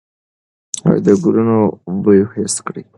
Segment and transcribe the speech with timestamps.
[1.05, 1.57] د ګلونو
[2.03, 2.83] بوی حس کړئ.